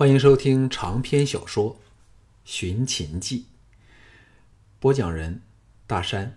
[0.00, 1.74] 欢迎收听长篇小说
[2.42, 3.40] 《寻秦记》，
[4.78, 5.42] 播讲人：
[5.86, 6.36] 大山。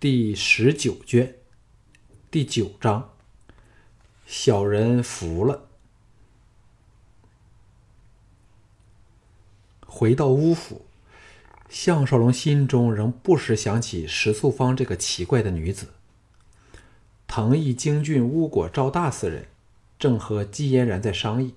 [0.00, 1.36] 第十九卷，
[2.32, 3.12] 第九章。
[4.26, 5.68] 小人服了。
[9.86, 10.84] 回到乌府，
[11.68, 15.90] 项少龙心中仍不时想起石素芳这个奇怪的女子。
[17.28, 19.46] 藤毅、京俊、乌果、赵大四人
[19.96, 21.54] 正和姬嫣然在商议。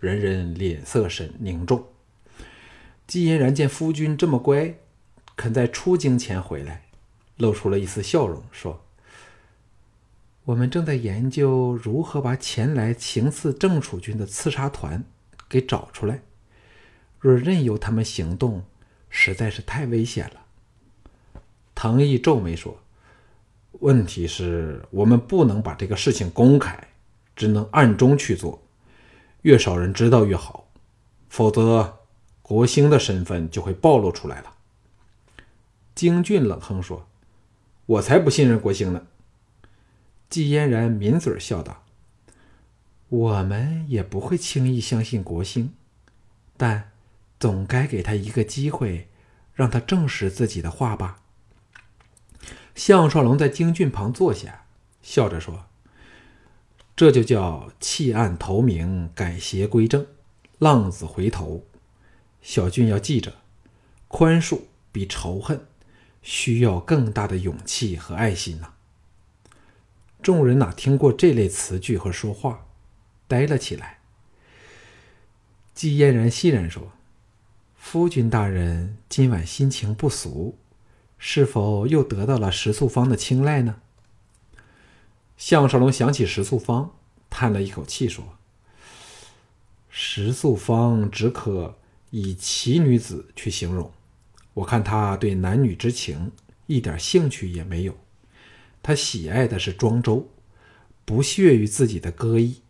[0.00, 1.84] 人人脸色神凝重。
[3.06, 4.74] 季嫣然见夫君这么乖，
[5.36, 6.86] 肯在出京前回来，
[7.36, 8.82] 露出了一丝笑容，说
[10.44, 15.04] ：“我们正在研究如何把前来行刺郑楚军的刺杀团
[15.50, 16.22] 给找出来。
[17.18, 18.64] 若任由他们行动，
[19.10, 20.46] 实在是太危险了。”
[21.74, 22.80] 唐毅皱眉说
[23.80, 26.88] ：“问题是我们不能把这个事情公开，
[27.36, 28.62] 只能暗中去做。”
[29.42, 30.68] 越少人知道越好，
[31.28, 32.00] 否则
[32.42, 34.54] 国兴的身份就会暴露出来了。
[35.94, 37.08] 京俊冷哼说
[37.86, 39.06] ：“我才不信任国兴呢。”
[40.28, 41.84] 季嫣然抿嘴笑道
[43.08, 45.72] ：“我们也不会轻易相信国兴，
[46.56, 46.92] 但
[47.38, 49.08] 总该给他一个机会，
[49.54, 51.22] 让他证实自己的话吧。”
[52.74, 54.64] 项少龙在京俊旁坐下，
[55.02, 55.66] 笑着说。
[57.00, 60.06] 这就叫弃暗投明，改邪归正，
[60.58, 61.64] 浪子回头。
[62.42, 63.36] 小俊要记着，
[64.06, 65.64] 宽恕比仇恨
[66.20, 68.74] 需要更大的勇气和爱心呐。
[70.20, 72.66] 众人哪听过这类词句和说话，
[73.26, 74.00] 呆了起来。
[75.72, 76.92] 季嫣然欣然说
[77.80, 80.58] ：“夫君大人今晚心情不俗，
[81.16, 83.76] 是否又得到了石素芳的青睐呢？”
[85.40, 86.94] 项少龙想起石素芳，
[87.30, 88.22] 叹了一口气说
[89.88, 91.78] ：“石素芳只可
[92.10, 93.90] 以奇女子去形容。
[94.52, 96.30] 我看她对男女之情
[96.66, 97.96] 一点兴趣也没有。
[98.82, 100.28] 她喜爱的是庄周，
[101.06, 102.60] 不屑于自己的歌艺，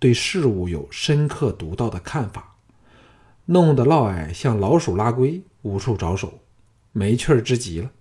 [0.00, 2.56] 对事物有深刻独到的看法，
[3.44, 6.40] 弄得嫪毐像老鼠拉龟，无处着手，
[6.90, 7.92] 没趣儿之极了。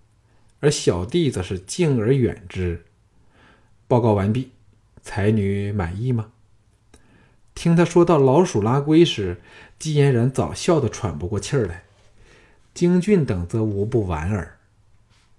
[0.60, 2.84] 而小弟则是敬而远之。”
[3.88, 4.52] 报告完毕，
[5.02, 6.32] 才女满意吗？
[7.56, 9.42] 听他说到老鼠拉龟时，
[9.80, 11.84] 季嫣然早笑得喘不过气儿来。
[12.74, 14.58] 京俊等则无不莞尔。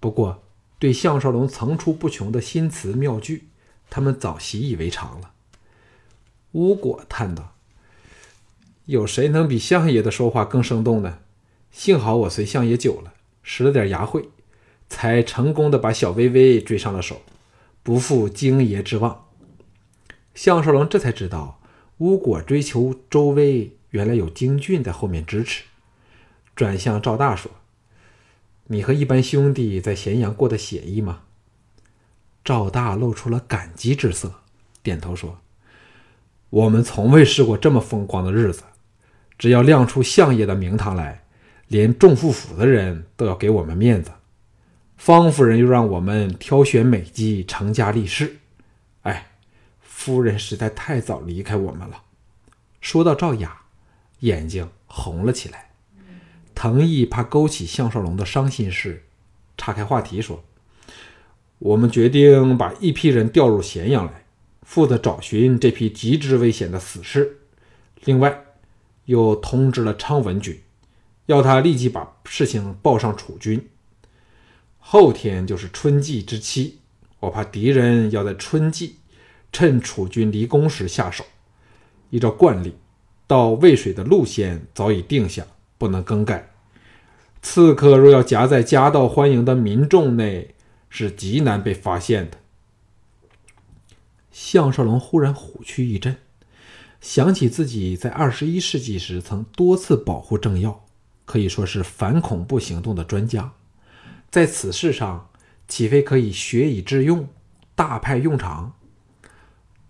[0.01, 0.43] 不过，
[0.79, 3.45] 对项少龙层出不穷的新词妙句，
[3.91, 5.33] 他们早习以为常了。
[6.53, 7.55] 巫果叹道
[8.87, 11.19] ：“有谁能比相爷的说话更生动呢？
[11.71, 14.31] 幸好我随相爷久了，识了点牙慧，
[14.89, 17.21] 才成功的把小薇薇追上了手。”
[17.89, 19.29] 不负京爷之望，
[20.35, 21.59] 项少龙这才知道，
[21.97, 25.65] 巫果追求周威，原来有京俊在后面支持。
[26.55, 27.51] 转向赵大说
[28.69, 31.23] ：“你和一般兄弟在咸阳过得写意吗？”
[32.45, 34.35] 赵大露出了感激之色，
[34.83, 35.39] 点头说
[36.51, 38.65] ：“我们从未试过这么风光的日子。
[39.39, 41.25] 只要亮出相爷的名堂来，
[41.69, 44.11] 连众富府的人都要给我们面子。”
[44.99, 48.39] 方夫人又让我们挑选美姬成家立室，
[49.03, 49.29] 哎，
[49.81, 52.03] 夫人实在太早离开我们了。
[52.81, 53.61] 说到赵雅，
[54.21, 55.71] 眼睛红了起来。
[56.53, 59.05] 藤毅怕勾起项少龙的伤心事，
[59.57, 60.43] 岔开话题说
[61.61, 64.25] ：“我们决定把一批人调入咸阳来，
[64.63, 67.39] 负责找寻这批极之危险的死士。
[68.05, 68.45] 另外，
[69.05, 70.61] 又通知了昌文君，
[71.27, 73.65] 要他立即把事情报上楚军。”
[74.91, 76.77] 后天就是春季之期，
[77.21, 78.97] 我怕敌人要在春季
[79.53, 81.27] 趁楚军离宫时下手。
[82.09, 82.73] 依照惯例，
[83.27, 85.47] 到渭水的路线早已定下，
[85.77, 86.55] 不能更改。
[87.43, 90.55] 刺客若要夹在夹道欢迎的民众内，
[90.89, 92.39] 是极难被发现的。
[94.33, 96.17] 项少龙忽然虎躯一震，
[97.03, 100.87] 想起自己在二十一世纪时曾多次保护政要，
[101.27, 103.53] 可以说是反恐怖行动的专家。
[104.31, 105.31] 在此事上，
[105.67, 107.29] 岂非可以学以致用，
[107.75, 108.75] 大派用场？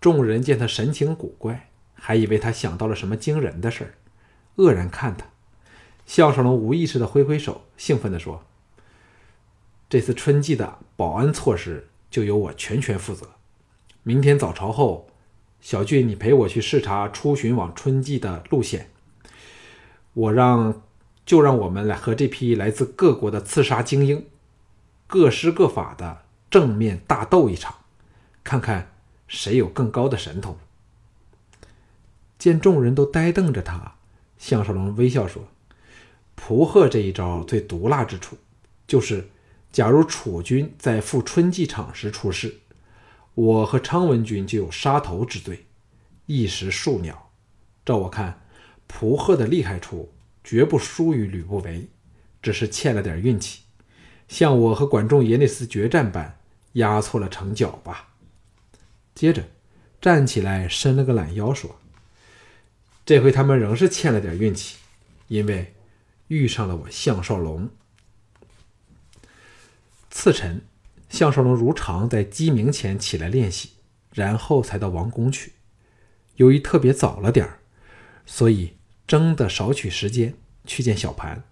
[0.00, 3.94] 众人见他神情古怪，还以为他想到了什么惊人的事儿，
[4.56, 5.26] 愕然看他。
[6.06, 8.44] 项少龙无意识的挥挥手，兴奋地说
[9.90, 13.28] ：“这次春季的保安措施就由我全权负责。
[14.04, 15.08] 明天早朝后，
[15.60, 18.88] 小俊，你陪我去视察出巡往春季的路线。
[20.14, 20.82] 我让。”
[21.28, 24.24] 就让我们来和这批来自各国的刺杀精英，
[25.06, 27.74] 各施各法的正面大斗一场，
[28.42, 28.92] 看看
[29.26, 30.56] 谁有更高的神通。
[32.38, 33.96] 见众人都呆瞪着他，
[34.38, 35.48] 项少龙微笑说
[36.34, 38.38] ：“蒲贺这一招最毒辣之处，
[38.86, 39.28] 就是
[39.70, 42.60] 假如楚军在赴春季场时出事，
[43.34, 45.66] 我和昌文君就有杀头之罪，
[46.24, 47.28] 一石数鸟。
[47.84, 48.40] 照我看，
[48.86, 50.10] 蒲贺的厉害处
[50.48, 51.90] 绝不输于吕不韦，
[52.40, 53.64] 只是欠了点运气，
[54.28, 56.38] 像我和管仲、耶内斯决战般
[56.72, 58.14] 压错了城角吧。”
[59.14, 59.46] 接着
[60.00, 61.78] 站起来，伸了个懒腰，说。
[63.04, 64.78] 这回他们仍是欠了点运气，
[65.26, 65.74] 因为
[66.28, 67.68] 遇上了我项少龙。
[70.10, 70.62] 次晨，
[71.10, 73.72] 项少龙如常在鸡鸣前起来练习，
[74.14, 75.52] 然后才到王宫去。
[76.36, 77.58] 由于特别早了点儿，
[78.24, 78.77] 所以
[79.08, 80.34] 争得少取时间
[80.64, 81.42] 去见小盘。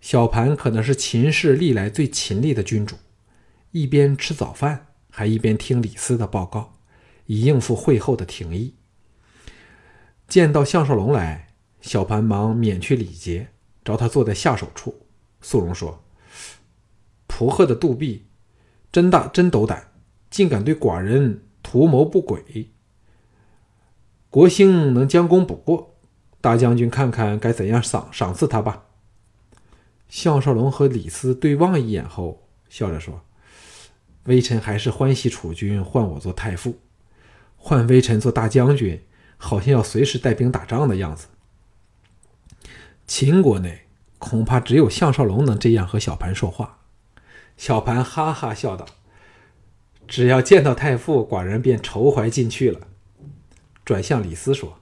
[0.00, 2.96] 小盘可能是秦氏历来最勤力的君主，
[3.72, 6.78] 一边吃早饭，还一边听李斯的报告，
[7.26, 8.74] 以应付会后的廷议。
[10.26, 11.48] 见到项少龙来，
[11.80, 13.48] 小盘忙免去礼节，
[13.84, 15.06] 找他坐在下手处。
[15.40, 16.02] 素荣说
[17.26, 18.26] ：“蒲贺的杜弼
[18.90, 19.92] 真大真斗胆，
[20.30, 22.70] 竟敢对寡人图谋不轨。
[24.30, 25.91] 国兴能将功补过，
[26.42, 28.82] 大将军看看该怎样赏赏赐他吧。”
[30.10, 33.22] 项少龙和李斯对望一眼后，笑着说
[34.24, 36.78] ：“微臣还是欢喜楚军换我做太傅，
[37.56, 39.02] 换微臣做大将军。”
[39.44, 41.26] 好像要随时带兵打仗的样子。
[43.08, 43.86] 秦国内
[44.18, 46.78] 恐怕只有项少龙能这样和小盘说话。
[47.56, 48.86] 小盘哈哈笑道
[50.06, 52.86] ：“只要见到太傅，寡人便愁怀进去了。”
[53.84, 54.78] 转向李斯说：“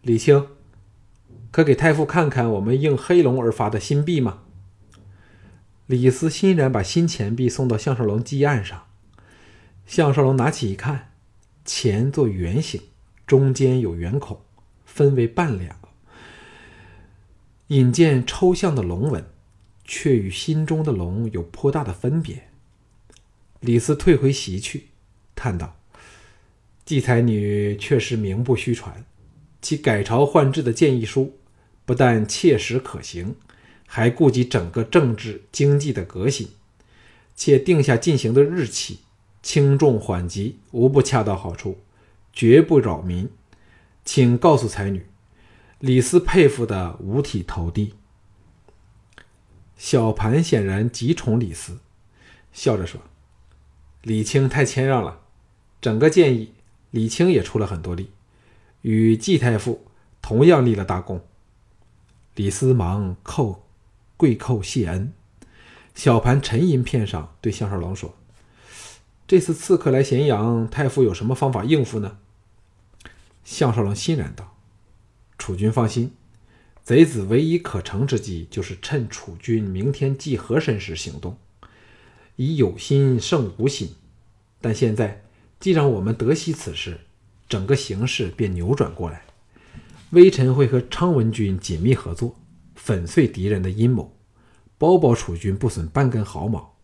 [0.00, 0.48] 李清，
[1.56, 4.42] 可给太傅看看我们应黑龙而发的新币吗？”
[5.88, 8.82] 李斯欣然把新钱币送到项少龙机案上。
[9.86, 11.12] 项少龙拿起一看，
[11.64, 12.82] 钱做圆形。
[13.26, 14.42] 中间有圆孔，
[14.84, 15.78] 分为半两，
[17.68, 19.24] 引见抽象的龙纹，
[19.82, 22.48] 却与心中的龙有颇大的分别。
[23.60, 24.88] 李斯退回席去，
[25.34, 25.78] 叹道
[26.84, 29.06] ：“季才女确实名不虚传，
[29.62, 31.38] 其改朝换制的建议书，
[31.86, 33.36] 不但切实可行，
[33.86, 36.50] 还顾及整个政治经济的革新，
[37.34, 38.98] 且定下进行的日期，
[39.42, 41.78] 轻重缓急无不恰到好处。”
[42.38, 43.30] 绝不扰民，
[44.04, 45.06] 请告诉才女，
[45.78, 47.94] 李斯佩服的五体投地。
[49.78, 51.78] 小盘显然极宠李斯，
[52.52, 53.00] 笑着说
[54.04, 55.20] ：“李清太谦让了，
[55.80, 56.52] 整个建议
[56.90, 58.10] 李清也出了很多力，
[58.82, 59.86] 与季太傅
[60.20, 61.24] 同样立了大功。”
[62.36, 63.60] 李斯忙叩
[64.16, 65.12] 跪叩谢恩。
[65.94, 68.14] 小盘沉吟片上，对项少龙说
[69.26, 72.18] ：“这次刺客来咸阳，太傅有什么方法应付呢？”
[73.42, 74.54] 项少龙欣然道
[75.38, 76.12] ：“楚军放心，
[76.84, 81.38] 贼子唯一可乘之机，就是趁楚军明天祭河神时行动，
[82.36, 83.94] 以有心胜无心。
[84.60, 85.22] 但现在
[85.58, 87.00] 既让我们得悉此事，
[87.48, 89.22] 整个形势便扭转过来。
[90.10, 92.38] 微臣会和昌文君紧密合作，
[92.76, 94.16] 粉碎敌人的阴谋，
[94.78, 96.76] 保保楚军不损半根毫毛，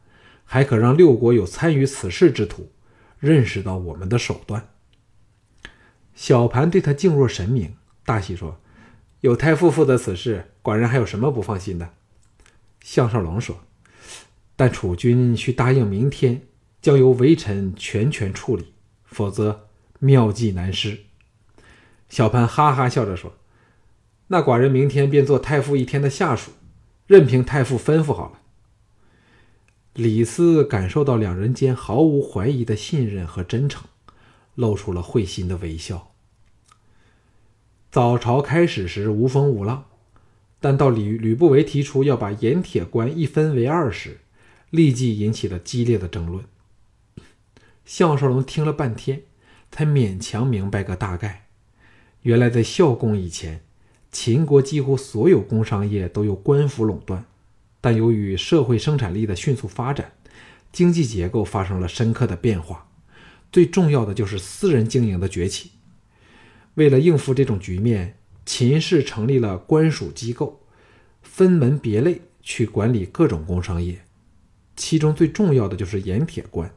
[0.45, 2.73] 还可让六国有参与此事之徒
[3.21, 4.71] 认识到我们的手段。”
[6.15, 8.61] 小盘对他敬若神明，大喜说
[9.23, 11.95] ：“有太傅负责此事，寡人还有什么不放心的？”
[12.83, 13.61] 项少龙说
[14.57, 16.43] ：“但楚军需答应明天
[16.83, 18.75] 将由微臣全权处理，
[19.05, 19.69] 否则
[20.01, 20.99] 妙计难施。”
[22.13, 23.33] 小潘哈哈笑着说
[24.29, 26.51] ：“那寡人明天便做太傅一天的下属，
[27.07, 28.41] 任凭太傅吩咐好了。”
[29.97, 33.85] 李斯感受到两人间毫无怀疑的信任和真诚。
[34.55, 36.13] 露出了会心的微笑。
[37.91, 39.87] 早朝开始时无风无浪，
[40.61, 44.21] 但到吕吕不韦提出要把盐铁关一分为二时，
[44.69, 46.45] 立即引起了激烈的争论。
[47.87, 49.23] 项少龙听了半天，
[49.71, 51.47] 才勉强明白个大概。
[52.23, 53.61] 原来在孝公以前，
[54.13, 57.25] 秦国几乎所有工商业都由官府垄断，
[57.81, 60.13] 但由于社会生产力的迅速发展，
[60.71, 62.89] 经济结构发生了深刻的变化。
[63.51, 65.73] 最重要的就是私人经营的崛起。
[66.75, 70.61] 为了应付这种局面，秦氏成立了官属机构，
[71.23, 74.01] 分门别类去管理各种工商业。
[74.77, 76.73] 其中最重要的就是盐铁关，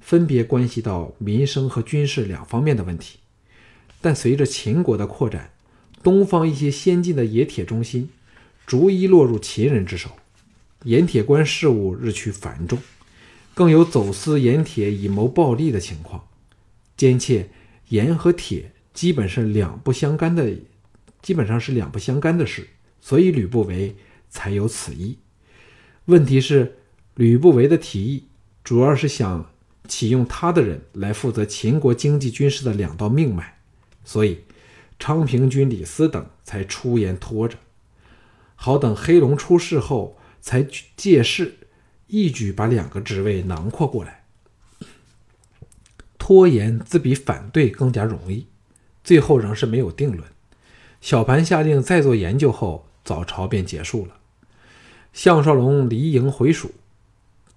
[0.00, 3.18] 分别关系到民生和军事两方面的问题。
[4.00, 5.50] 但随着秦国的扩展，
[6.02, 8.10] 东方一些先进的冶铁中心
[8.66, 10.10] 逐一落入秦人之手，
[10.84, 12.78] 盐铁关事务日趋繁重。
[13.54, 16.28] 更有走私盐铁以谋暴利的情况，
[16.96, 17.48] 兼且
[17.88, 20.52] 盐和铁基本是两不相干的，
[21.22, 22.68] 基本上是两不相干的事，
[23.00, 23.96] 所以吕不韦
[24.28, 25.16] 才有此意。
[26.04, 26.76] 问题是，
[27.14, 28.24] 吕不韦的提议
[28.62, 29.50] 主要是想
[29.88, 33.55] 启用他的人来负责秦国经济军事的两道命脉，
[34.06, 34.44] 所以
[34.98, 37.58] 昌平君李斯等才出言拖着，
[38.54, 41.58] 好等黑龙出事后才借势
[42.06, 44.24] 一举把两个职位囊括过来。
[46.16, 48.46] 拖延自比反对更加容易，
[49.04, 50.24] 最后仍是没有定论。
[51.00, 54.14] 小盘下令再做研究后，早朝便结束了。
[55.12, 56.72] 项少龙离营回蜀，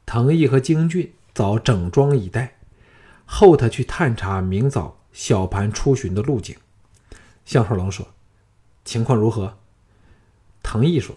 [0.06, 2.58] 藤毅和京俊早整装以待，
[3.26, 6.56] 候他去探查明早小盘出巡的路径。
[7.46, 8.08] 项少龙说
[8.86, 9.58] ：“情况如何？”
[10.64, 11.16] 滕毅说：“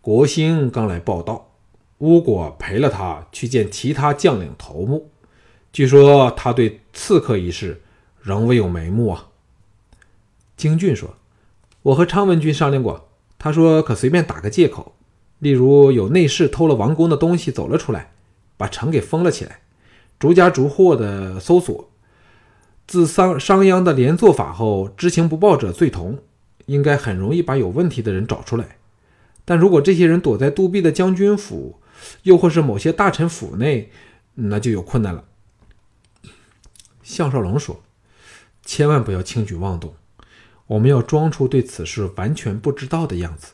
[0.00, 1.50] 国兴刚来报道，
[1.98, 5.10] 吴果陪了他去见其他将领头目，
[5.72, 7.82] 据说他对刺客一事
[8.20, 9.28] 仍未有眉目啊。”
[10.56, 11.14] 京俊说
[11.82, 14.94] ：“我和昌文君商量过，他说可随便打个借口。”
[15.40, 18.12] 例如有内侍偷了王宫的东西走了出来，
[18.58, 19.62] 把城给封了起来，
[20.18, 21.89] 逐家逐户的搜索。
[22.90, 26.18] 自商商鞅的连坐法后，知情不报者罪同，
[26.66, 28.78] 应该很容易把有问题的人找出来。
[29.44, 31.78] 但如果这些人躲在杜壁的将军府，
[32.24, 33.92] 又或是某些大臣府内，
[34.34, 35.22] 那就有困难了。
[37.04, 37.80] 项少龙说
[38.66, 39.94] ：“千万不要轻举妄动，
[40.66, 43.52] 我们要装出对此事完全不知道的样子。”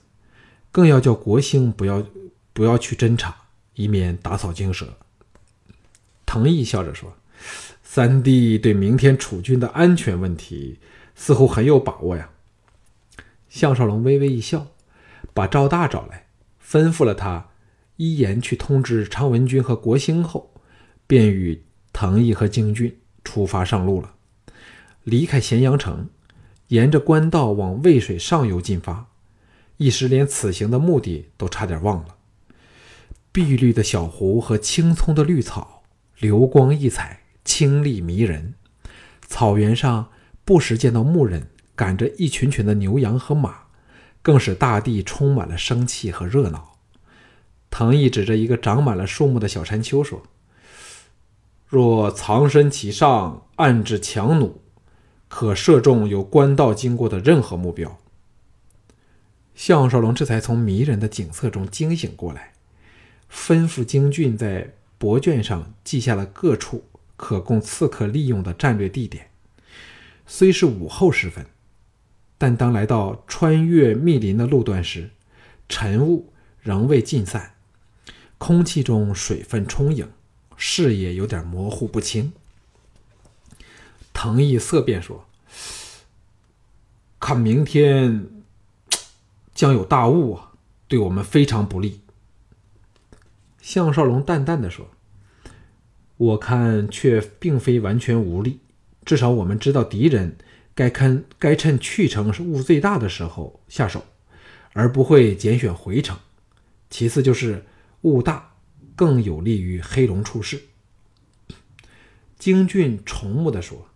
[0.72, 2.02] 更要叫国兴不要
[2.54, 3.36] 不要去侦查，
[3.74, 4.86] 以免打草惊蛇。
[6.24, 7.12] 藤毅笑着说
[7.96, 10.80] ：“三弟对明天楚军的安全问题
[11.14, 12.28] 似乎很有把握呀。”
[13.48, 14.66] 项少龙微微一笑，
[15.32, 16.26] 把赵大找来，
[16.62, 17.48] 吩咐了他
[17.96, 20.52] 一言去通知昌文君和国兴后，
[21.06, 24.12] 便与滕毅和京军出发上路了。
[25.02, 26.10] 离开咸阳城，
[26.68, 29.06] 沿着官道往渭水上游进发。
[29.78, 32.16] 一时连此行的目的都差点忘了。
[33.32, 35.82] 碧绿的小湖和青葱的绿草，
[36.18, 38.52] 流光溢彩，清丽迷人。
[39.26, 40.10] 草原上
[40.44, 43.68] 不时见到牧人赶着一群群的牛羊和马，
[44.20, 46.76] 更使大地充满了生气和热闹。
[47.70, 50.22] 藤毅指着一个长满了树木的小山丘说
[51.66, 54.60] ：“若藏身其上，暗置强弩，
[55.28, 57.98] 可射中有官道经过的任何目标。”
[59.54, 62.52] 项少龙这才从迷人的景色中惊醒过来，
[63.30, 66.84] 吩咐京俊在帛卷上记下了各处
[67.16, 69.30] 可供刺客利用的战略地点。
[70.26, 71.46] 虽是午后时分，
[72.38, 75.10] 但当来到穿越密林的路段时，
[75.68, 77.54] 晨雾仍未尽散，
[78.38, 80.10] 空气中水分充盈，
[80.56, 82.32] 视野有点模糊不清。
[84.12, 85.26] 藤毅色变说
[87.20, 88.28] ：“看明天。”
[89.54, 90.52] 将有大雾啊，
[90.86, 92.02] 对我们非常不利。
[93.62, 94.90] 项少龙淡淡的说
[96.16, 98.60] ：“我看却并非完全无力，
[99.04, 100.36] 至少我们知道敌人
[100.74, 104.04] 该看该趁去城是雾最大的时候下手，
[104.72, 106.16] 而不会拣选回城。
[106.88, 107.64] 其次就是
[108.02, 108.54] 雾大
[108.94, 110.62] 更有利于黑龙出世。”
[112.38, 113.88] 京俊崇目的说：“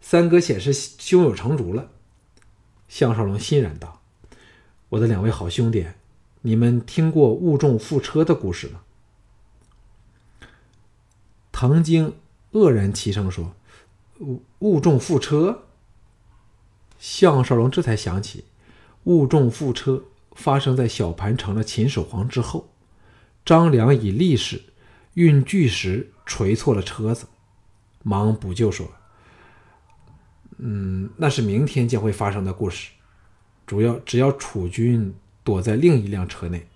[0.00, 1.90] 三哥显示胸有成竹了。”
[2.88, 4.02] 项少龙欣然道。
[4.90, 5.86] 我的两位好兄弟，
[6.42, 8.82] 你们听过雾中副车的故事吗？
[11.60, 12.14] 曾经
[12.52, 13.54] 愕然齐声说
[14.20, 15.64] ：“误误中副车。”
[16.98, 18.44] 项少龙这才想起，
[19.04, 22.70] 误中副车发生在小盘成了秦始皇之后，
[23.44, 24.62] 张良以力士
[25.12, 27.26] 运巨石锤错了车子，
[28.02, 28.90] 忙补救说
[30.56, 32.92] ：“嗯，那是明天将会发生的故事。”
[33.68, 35.14] 主要只要楚军
[35.44, 36.66] 躲在另一辆车内，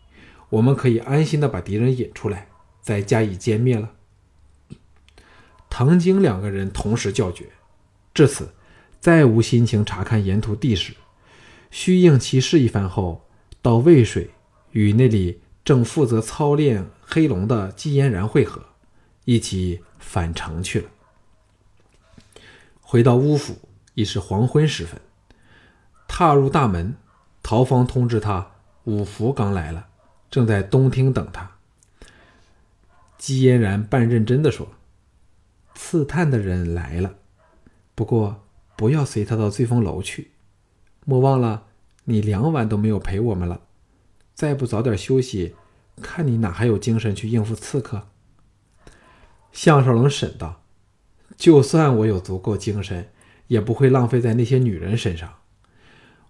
[0.50, 2.48] 我们可以安心的把敌人引出来，
[2.82, 3.90] 再加以歼灭了。
[5.76, 7.46] 唐晶两个人同时叫绝，
[8.14, 8.54] 至此
[9.00, 10.94] 再无心情查看沿途地势，
[11.72, 13.24] 虚应其事一番后，
[13.60, 14.30] 到渭水
[14.70, 18.62] 与那里正负责操练黑龙的季嫣然会合，
[19.24, 20.88] 一起返程去了。
[22.80, 23.58] 回到乌府
[23.94, 25.00] 已是黄昏时分。
[26.06, 26.94] 踏入大门，
[27.42, 28.52] 陶芳通知他，
[28.84, 29.88] 五福刚来了，
[30.30, 31.50] 正在东厅等他。
[33.18, 34.68] 姬嫣然半认真的说
[35.74, 37.16] ：“刺探的人来了，
[37.94, 38.42] 不过
[38.76, 40.30] 不要随他到醉风楼去。
[41.04, 41.64] 莫忘了，
[42.04, 43.60] 你两晚都没有陪我们了，
[44.34, 45.54] 再不早点休息，
[46.00, 48.08] 看你哪还有精神去应付刺客。”
[49.52, 50.62] 项少龙审道
[51.36, 53.10] ：“就算我有足够精神，
[53.48, 55.34] 也不会浪费在那些女人身上。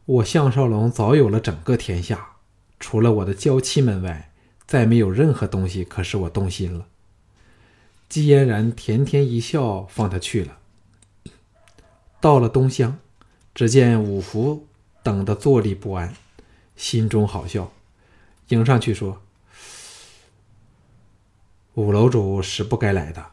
[0.04, 2.36] 我项少龙早有了整个天下，
[2.78, 4.32] 除了我的娇妻们外，
[4.66, 6.86] 再没有任何东西可使我动心了。
[8.08, 10.58] 姬嫣然甜甜一笑，放他去了。
[12.20, 12.98] 到了东乡，
[13.54, 14.66] 只见五福
[15.02, 16.14] 等得坐立不安，
[16.76, 17.72] 心中好笑，
[18.48, 19.20] 迎上去说
[21.74, 23.26] ：“五楼主是不该来的，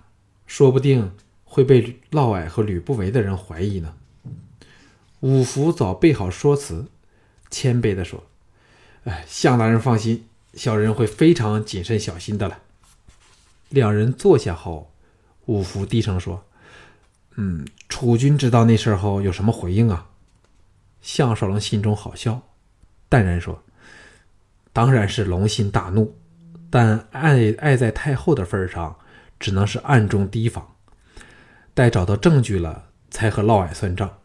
[0.47, 1.13] 说不定
[1.45, 3.93] 会被嫪毐和吕不韦的人怀疑呢。”
[5.21, 6.87] 五福早备好说辞，
[7.51, 8.23] 谦卑地说
[9.05, 12.63] ：“哎，向大人放心，小人会非常谨慎小心的了。”
[13.71, 14.93] 两人坐下后，
[15.45, 16.45] 五福低声说
[17.35, 20.09] ：“嗯，楚军知道那事后有什么回应啊？”
[21.01, 22.41] 项少龙心中好笑，
[23.07, 23.63] 淡然说
[24.73, 26.15] ：“当然是龙心大怒，
[26.69, 28.97] 但爱爱在太后的份上，
[29.39, 30.75] 只能是暗中提防，
[31.73, 34.17] 待找到证据了，才和嫪毐算账。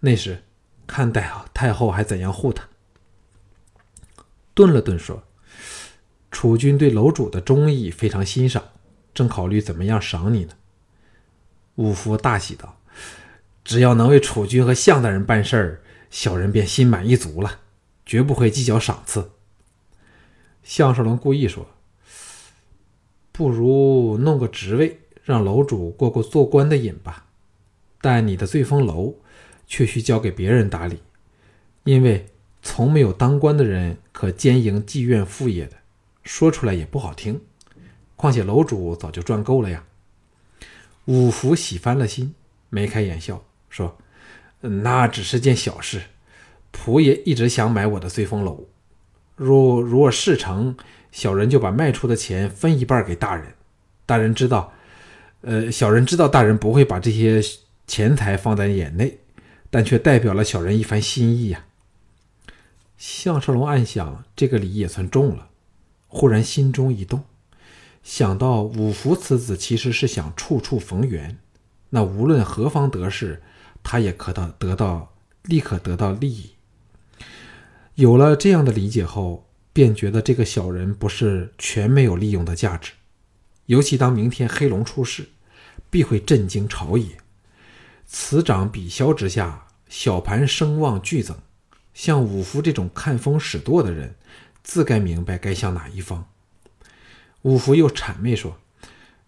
[0.00, 0.44] 那时
[0.86, 2.68] 看待太后还怎样护他。”
[4.54, 5.24] 顿了顿说
[6.30, 8.62] ：“楚军对楼主的忠义非常欣赏。”
[9.14, 10.54] 正考虑怎么样赏你呢。
[11.76, 12.80] 五福大喜道
[13.64, 15.80] ：“只要能为楚军和项大人办事儿，
[16.10, 17.60] 小人便心满意足了，
[18.04, 19.30] 绝不会计较赏赐。”
[20.62, 21.66] 项少龙故意说
[23.32, 27.26] ：“不如弄个职位，让楼主过过做官的瘾吧。
[28.00, 29.16] 但你的醉风楼
[29.66, 31.00] 却需交给别人打理，
[31.84, 32.26] 因为
[32.62, 35.76] 从没有当官的人可兼营妓院副业的，
[36.22, 37.40] 说出来也不好听。”
[38.16, 39.84] 况且楼主早就赚够了呀。
[41.06, 42.34] 五福喜翻了心，
[42.70, 43.98] 眉开眼笑说
[44.60, 46.02] ：“那只是件小事。
[46.72, 48.66] 仆爷一直想买我的醉风楼，
[49.36, 50.76] 若若事成，
[51.12, 53.54] 小人就把卖出的钱分一半给大人。
[54.06, 54.72] 大人知道，
[55.42, 57.40] 呃，小人知道大人不会把这些
[57.86, 59.18] 钱财放在眼内，
[59.70, 61.66] 但却代表了小人一番心意呀。”
[62.96, 65.50] 项少龙暗想，这个礼也算重了，
[66.08, 67.22] 忽然心中一动。
[68.04, 71.38] 想到五福此子其实是想处处逢源，
[71.88, 73.42] 那无论何方得势，
[73.82, 75.14] 他也可到得到
[75.44, 76.50] 立刻得到利益。
[77.94, 82.92] 有了这样的理解后，便觉得这个小人不是全没有利用的价值。
[83.66, 85.26] 尤其当明天黑龙出世，
[85.88, 87.16] 必会震惊朝野。
[88.04, 91.34] 此长彼消之下，小盘声望剧增。
[91.94, 94.14] 像五福这种看风使舵的人，
[94.62, 96.26] 自该明白该向哪一方。
[97.44, 98.56] 五福又谄媚说：“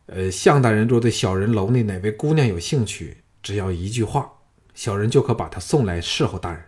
[0.08, 4.32] 呃，向大人若对小人楼内哪位姑娘有兴趣，只要一句话，
[4.74, 6.64] 小人就可把她送来侍候大人。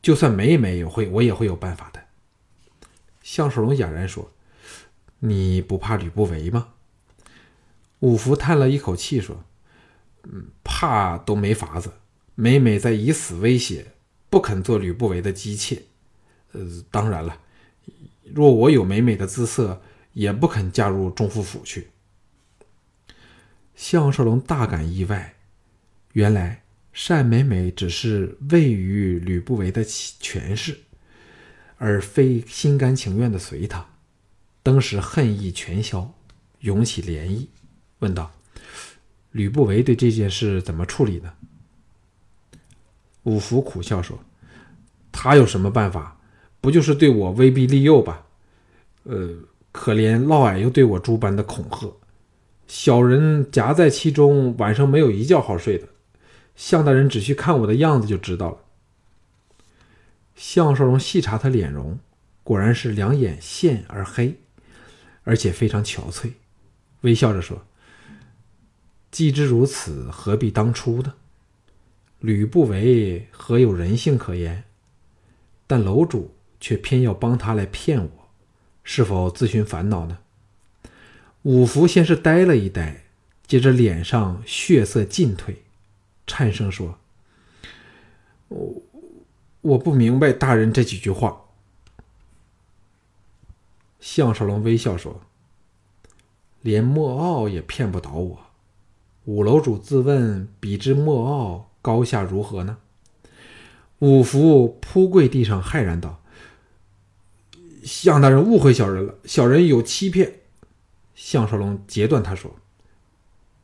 [0.00, 2.00] 就算没没有会，我也会有办法的。”
[3.20, 4.32] 向守龙哑然说
[5.20, 6.68] ：“你不怕吕不韦吗？”
[8.00, 9.44] 五福叹了一口气说
[10.24, 11.92] ：“嗯，怕都没法子。
[12.34, 13.88] 每每在以死威胁，
[14.30, 15.82] 不肯做吕不韦的姬妾。
[16.52, 17.38] 呃，当然了，
[18.32, 19.82] 若我有美美的姿色。”
[20.12, 21.88] 也不肯嫁入中府府去。
[23.74, 25.36] 项少龙大感意外，
[26.12, 26.62] 原来
[27.08, 30.80] 单美美只是位于吕不韦的权势，
[31.78, 33.86] 而非心甘情愿的随他。
[34.62, 36.12] 当时恨意全消，
[36.58, 37.46] 涌起涟漪，
[38.00, 38.30] 问道
[39.32, 41.32] ：“吕不韦对这件事怎么处理呢？”
[43.24, 44.22] 五福苦笑说
[45.10, 46.20] ：“他有什么办法？
[46.60, 48.26] 不就是对我威逼利诱吧？
[49.04, 51.96] 呃。”可怜嫪毐又对我诸般的恐吓，
[52.66, 55.88] 小人夹在其中，晚上没有一觉好睡的。
[56.56, 58.58] 向大人只需看我的样子就知道了。
[60.34, 61.98] 项少龙细查他脸容，
[62.42, 64.36] 果然是两眼陷而黑，
[65.24, 66.32] 而且非常憔悴，
[67.02, 67.64] 微笑着说
[69.10, 71.14] ：“既知如此，何必当初呢？
[72.18, 74.64] 吕不韦何有人性可言？
[75.66, 78.10] 但楼主却偏要帮他来骗我。”
[78.92, 80.18] 是否自寻烦恼呢？
[81.42, 83.04] 五福先是呆了一呆，
[83.46, 85.62] 接着脸上血色尽退，
[86.26, 86.98] 颤声说
[88.48, 88.82] ：“我
[89.60, 91.42] 我不明白大人这几句话。”
[94.00, 95.20] 项少龙微笑说
[96.60, 98.40] ：“连莫傲也骗不倒我。
[99.26, 102.78] 五楼主自问，比之莫傲高下如何呢？”
[104.00, 106.19] 五福扑跪地上，骇然道。
[107.84, 110.40] 向大人误会小人了，小人有欺骗。
[111.14, 112.56] 项少龙截断他说：“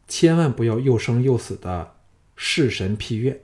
[0.08, 1.94] 千万不要又生又死的
[2.36, 3.40] 弑神辟怨，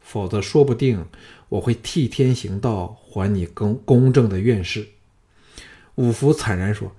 [0.00, 1.06] 否则说不定
[1.48, 4.88] 我会替天行道，还你公公正的院事。”
[5.96, 6.94] 五福惨然说：“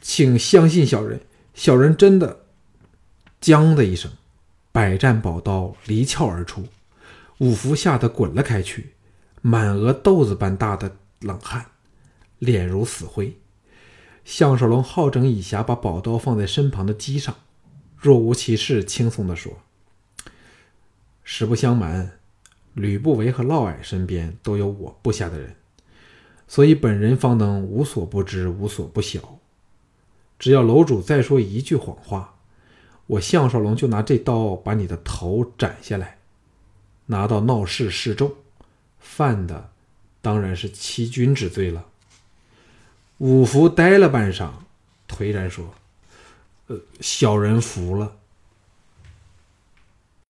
[0.00, 1.20] 请相信小人，
[1.54, 2.44] 小人真的……”
[3.40, 4.10] 僵的一声，
[4.72, 6.64] 百战宝刀离鞘而出，
[7.38, 8.94] 五福吓得滚了开去，
[9.42, 11.66] 满额豆子般大的冷汗，
[12.38, 13.36] 脸如死灰。
[14.24, 17.34] 项少龙好整以暇，把宝刀放在身旁的机上，
[17.96, 19.58] 若无其事，轻松地说
[21.24, 22.18] ：“实不相瞒，
[22.74, 25.56] 吕不韦和嫪毐身边都有我部下的人，
[26.46, 29.38] 所以本人方能无所不知，无所不晓。
[30.38, 32.34] 只要楼主再说一句谎话，
[33.06, 36.18] 我项少龙就拿这刀把你的头斩下来，
[37.06, 38.30] 拿到闹市示众，
[38.98, 39.70] 犯的
[40.20, 41.86] 当然是欺君之罪了。”
[43.18, 44.50] 五福呆了半晌，
[45.08, 45.74] 颓然说
[46.68, 48.16] ：“呃，小人服了。”